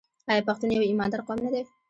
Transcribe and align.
آیا 0.29 0.45
پښتون 0.47 0.69
یو 0.71 0.87
ایماندار 0.89 1.21
قوم 1.27 1.37
نه 1.45 1.49
دی؟ 1.53 1.63